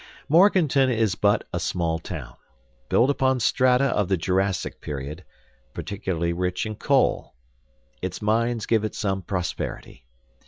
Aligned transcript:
Morganton 0.27 0.89
is 0.89 1.13
but 1.13 1.43
a 1.53 1.59
small 1.59 1.99
town, 1.99 2.35
built 2.89 3.11
upon 3.11 3.39
strata 3.39 3.83
of 3.83 4.07
the 4.09 4.17
jurassic 4.17 4.81
period, 4.81 5.23
particularly 5.75 6.33
rich 6.33 6.65
in 6.65 6.73
coal. 6.73 7.35
Its 8.01 8.19
mines 8.19 8.65
give 8.65 8.83
it 8.83 8.95
some 8.95 9.21
prosperity. 9.21 10.07